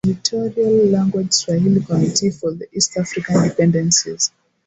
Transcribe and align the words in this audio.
Inter 0.03 0.49
territorial 0.49 0.85
Language 0.87 1.31
Swahili 1.31 1.79
committee 1.85 2.31
for 2.31 2.53
the 2.55 2.65
East 2.73 2.97
African 2.97 3.43
Dependencies 3.47 4.31